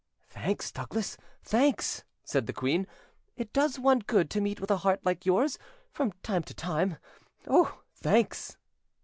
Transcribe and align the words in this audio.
"Thanks, 0.31 0.71
Douglas, 0.71 1.15
thanks," 1.43 2.03
said 2.23 2.47
the 2.47 2.53
queen; 2.53 2.87
"it 3.35 3.53
does 3.53 3.77
one 3.77 3.99
good 3.99 4.31
to 4.31 4.41
meet 4.41 4.59
with 4.59 4.71
a 4.71 4.77
heart 4.77 5.05
like 5.05 5.27
yours 5.27 5.59
from 5.91 6.11
time 6.23 6.41
to 6.41 6.55
time—oh! 6.55 7.83
thanks." 7.93 8.57